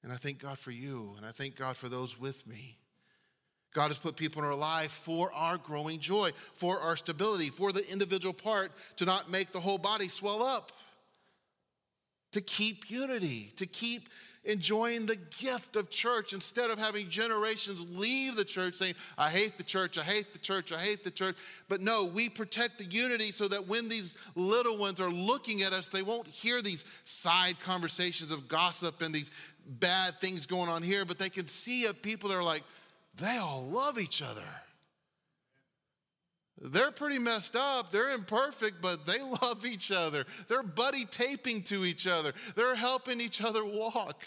[0.02, 2.78] And I thank God for you, and I thank God for those with me.
[3.72, 7.72] God has put people in our life for our growing joy, for our stability, for
[7.72, 10.72] the individual part to not make the whole body swell up,
[12.32, 14.08] to keep unity, to keep
[14.44, 19.56] enjoying the gift of church instead of having generations leave the church saying, I hate
[19.56, 21.36] the church, I hate the church, I hate the church.
[21.68, 25.72] But no, we protect the unity so that when these little ones are looking at
[25.72, 29.30] us, they won't hear these side conversations of gossip and these
[29.66, 32.64] bad things going on here, but they can see a people that are like,
[33.20, 34.42] they all love each other.
[36.62, 37.90] They're pretty messed up.
[37.90, 40.26] They're imperfect, but they love each other.
[40.48, 42.34] They're buddy taping to each other.
[42.54, 44.22] They're helping each other walk.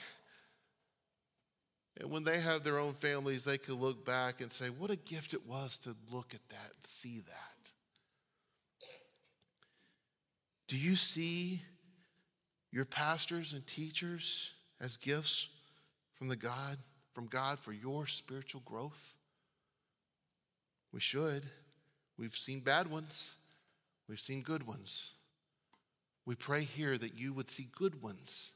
[1.99, 4.95] And when they have their own families, they can look back and say, What a
[4.95, 7.71] gift it was to look at that and see that.
[10.67, 11.61] Do you see
[12.71, 15.49] your pastors and teachers as gifts
[16.15, 16.77] from the God,
[17.14, 19.16] from God for your spiritual growth?
[20.91, 21.45] We should.
[22.18, 23.34] We've seen bad ones,
[24.07, 25.11] we've seen good ones.
[26.26, 28.51] We pray here that you would see good ones,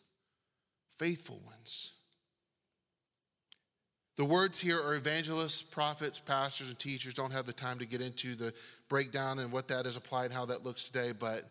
[0.97, 1.91] faithful ones.
[4.15, 7.13] The words here are evangelists, prophets, pastors, and teachers.
[7.13, 8.53] Don't have the time to get into the
[8.89, 11.43] breakdown and what that is applied, how that looks today, but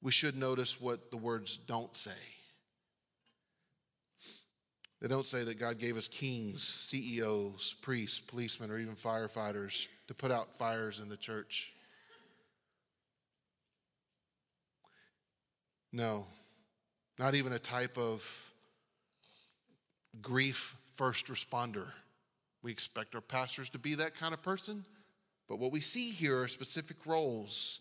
[0.00, 2.10] we should notice what the words don't say.
[5.02, 10.14] They don't say that God gave us kings, CEOs, priests, policemen, or even firefighters to
[10.14, 11.72] put out fires in the church.
[15.92, 16.26] No,
[17.18, 18.52] not even a type of
[20.20, 21.90] grief first responder.
[22.62, 24.84] We expect our pastors to be that kind of person,
[25.48, 27.80] but what we see here are specific roles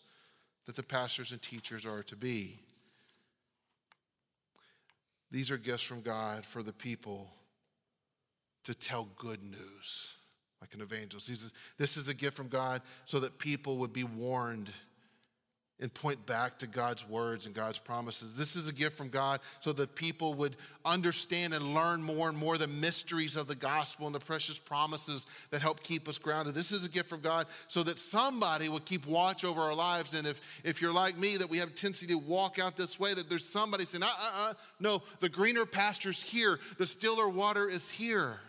[0.65, 2.57] that the pastors and teachers are to be.
[5.31, 7.29] These are gifts from God for the people
[8.65, 10.15] to tell good news,
[10.59, 11.31] like an evangelist.
[11.77, 14.69] This is a gift from God so that people would be warned
[15.81, 18.35] and point back to God's words and God's promises.
[18.35, 20.55] This is a gift from God so that people would
[20.85, 25.25] understand and learn more and more the mysteries of the gospel and the precious promises
[25.49, 26.53] that help keep us grounded.
[26.53, 30.13] This is a gift from God so that somebody will keep watch over our lives.
[30.13, 32.99] And if, if you're like me, that we have a tendency to walk out this
[32.99, 37.27] way, that there's somebody saying, uh, uh, uh, no, the greener pasture's here, the stiller
[37.27, 38.39] water is here.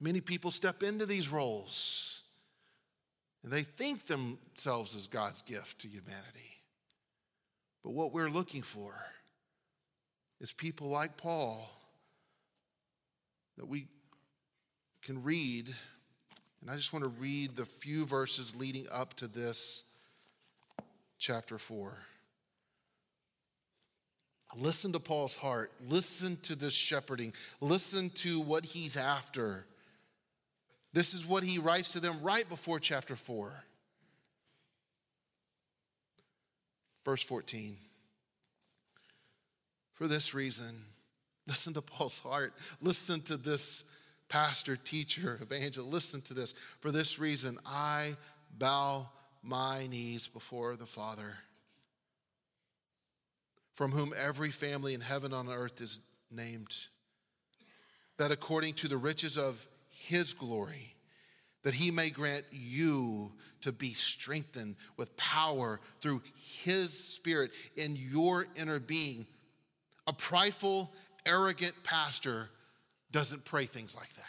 [0.00, 2.09] Many people step into these roles
[3.42, 6.62] and they think themselves as God's gift to humanity.
[7.82, 8.94] But what we're looking for
[10.40, 11.70] is people like Paul
[13.56, 13.86] that we
[15.02, 15.68] can read.
[16.60, 19.84] And I just want to read the few verses leading up to this
[21.18, 21.96] chapter 4.
[24.56, 25.72] Listen to Paul's heart.
[25.88, 27.32] Listen to this shepherding.
[27.60, 29.64] Listen to what he's after.
[30.92, 33.52] This is what he writes to them right before chapter 4.
[37.04, 37.76] Verse 14.
[39.94, 40.74] For this reason,
[41.46, 42.54] listen to Paul's heart.
[42.80, 43.84] Listen to this
[44.28, 45.92] pastor, teacher, evangelist.
[45.92, 46.54] Listen to this.
[46.80, 48.16] For this reason, I
[48.56, 49.08] bow
[49.42, 51.34] my knees before the Father,
[53.74, 56.74] from whom every family in heaven and on earth is named,
[58.16, 59.66] that according to the riches of
[60.10, 60.94] his glory,
[61.62, 66.20] that he may grant you to be strengthened with power through
[66.64, 69.24] his spirit in your inner being.
[70.06, 70.92] A prideful,
[71.24, 72.50] arrogant pastor
[73.12, 74.24] doesn't pray things like that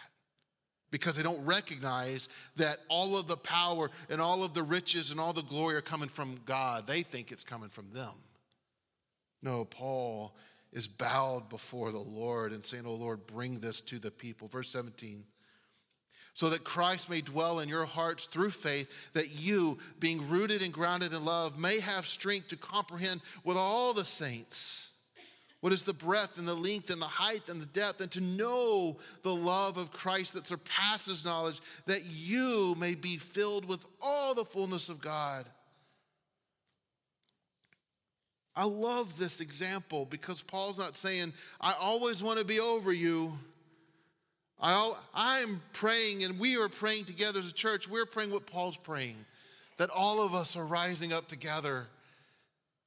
[0.91, 5.19] because they don't recognize that all of the power and all of the riches and
[5.19, 6.85] all the glory are coming from God.
[6.85, 8.13] They think it's coming from them.
[9.41, 10.35] No, Paul
[10.71, 14.47] is bowed before the Lord and saying, Oh Lord, bring this to the people.
[14.47, 15.23] Verse 17
[16.33, 20.73] so that Christ may dwell in your hearts through faith, that you, being rooted and
[20.73, 24.91] grounded in love, may have strength to comprehend with all the saints
[25.61, 28.21] what is the breadth and the length and the height and the depth, and to
[28.21, 34.33] know the love of Christ that surpasses knowledge, that you may be filled with all
[34.33, 35.45] the fullness of God.
[38.55, 43.37] I love this example because Paul's not saying, I always want to be over you.
[44.61, 47.89] I, I'm praying, and we are praying together as a church.
[47.89, 49.15] We're praying what Paul's praying
[49.77, 51.87] that all of us are rising up together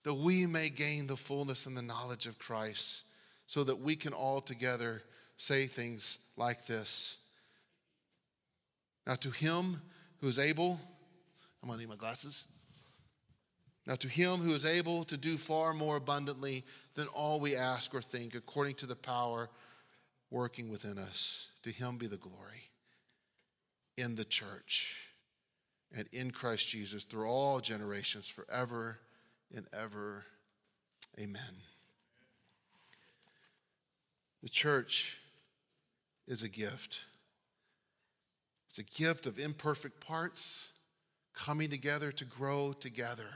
[0.04, 3.02] that we may gain the fullness and the knowledge of Christ
[3.46, 5.02] so that we can all together
[5.36, 7.16] say things like this.
[9.06, 9.80] Now, to him
[10.20, 10.78] who is able,
[11.62, 12.46] I'm gonna need my glasses.
[13.86, 16.64] Now, to him who is able to do far more abundantly
[16.94, 19.50] than all we ask or think, according to the power
[20.34, 21.50] working within us.
[21.62, 22.70] To him be the glory
[23.96, 25.08] in the church
[25.96, 28.98] and in Christ Jesus through all generations, forever
[29.54, 30.24] and ever.
[31.18, 31.62] Amen.
[34.42, 35.20] The church
[36.26, 36.98] is a gift.
[38.68, 40.70] It's a gift of imperfect parts
[41.32, 43.28] coming together to grow together.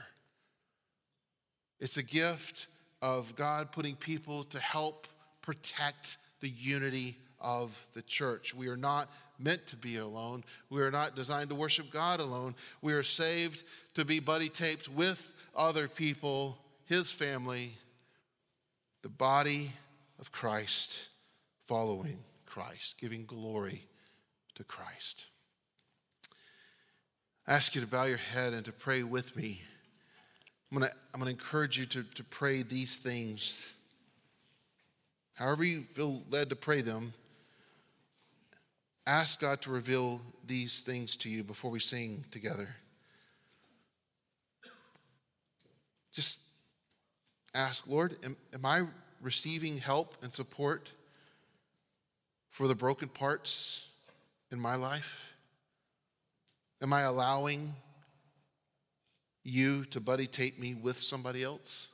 [1.79, 2.67] It's a gift
[3.01, 5.07] of God putting people to help
[5.41, 8.53] protect the unity of the church.
[8.53, 9.09] We are not
[9.39, 10.43] meant to be alone.
[10.69, 12.55] We are not designed to worship God alone.
[12.81, 13.63] We are saved
[13.93, 17.77] to be buddy taped with other people, His family,
[19.01, 19.71] the body
[20.19, 21.07] of Christ,
[21.67, 23.85] following Christ, giving glory
[24.55, 25.27] to Christ.
[27.47, 29.61] I ask you to bow your head and to pray with me.
[30.71, 33.75] I'm going to, I'm to encourage you to, to pray these things.
[35.39, 37.13] However, you feel led to pray them,
[39.09, 42.67] Ask God to reveal these things to you before we sing together.
[46.11, 46.41] Just
[47.55, 48.83] ask, Lord, am, am I
[49.19, 50.91] receiving help and support
[52.51, 53.87] for the broken parts
[54.51, 55.33] in my life?
[56.79, 57.73] Am I allowing
[59.43, 61.87] you to buddy tape me with somebody else?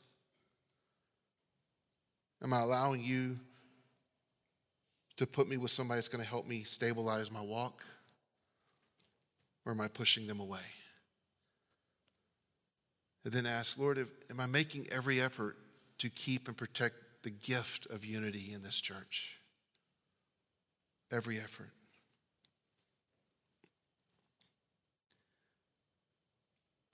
[2.46, 3.40] Am I allowing you
[5.18, 7.84] to put me with somebody that's going to help me stabilize my walk?
[9.66, 10.60] Or am I pushing them away?
[13.24, 13.98] And then ask, Lord,
[14.30, 15.58] am I making every effort
[15.98, 16.94] to keep and protect
[17.24, 19.40] the gift of unity in this church?
[21.12, 21.72] Every effort.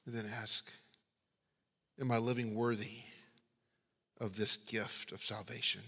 [0.05, 0.71] And then ask,
[1.99, 3.01] Am I living worthy
[4.21, 5.81] of this gift of salvation?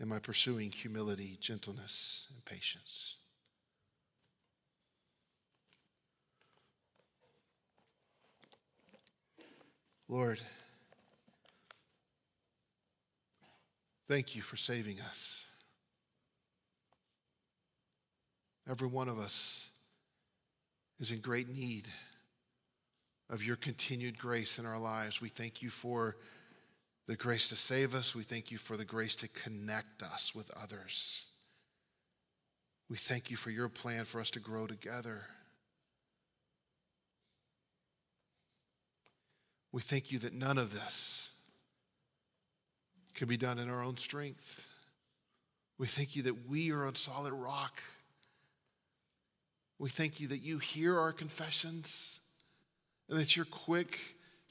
[0.00, 3.16] Am I pursuing humility, gentleness, and patience?
[10.06, 10.40] Lord,
[14.06, 15.44] thank you for saving us.
[18.70, 19.70] Every one of us
[21.00, 21.88] is in great need
[23.30, 25.20] of your continued grace in our lives.
[25.20, 26.16] We thank you for
[27.06, 28.14] the grace to save us.
[28.14, 31.24] We thank you for the grace to connect us with others.
[32.88, 35.22] We thank you for your plan for us to grow together.
[39.72, 41.30] We thank you that none of this
[43.14, 44.66] could be done in our own strength.
[45.76, 47.80] We thank you that we are on solid rock.
[49.78, 52.20] We thank you that you hear our confessions
[53.08, 53.98] and that you're quick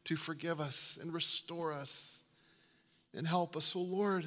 [0.05, 2.23] to forgive us and restore us
[3.13, 3.65] and help us.
[3.65, 4.25] So, Lord,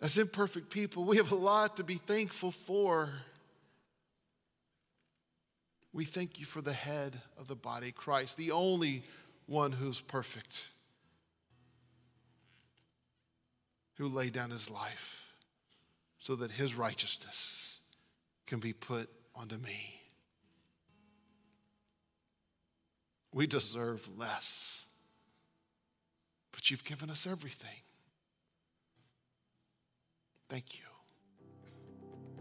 [0.00, 3.10] as imperfect people, we have a lot to be thankful for.
[5.92, 9.02] We thank you for the head of the body, Christ, the only
[9.46, 10.68] one who's perfect,
[13.98, 15.32] who laid down his life
[16.18, 17.78] so that his righteousness
[18.46, 20.00] can be put onto me.
[23.34, 24.86] We deserve less.
[26.52, 27.82] But you've given us everything.
[30.48, 30.84] Thank you.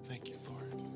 [0.06, 0.93] Thank you, Lord.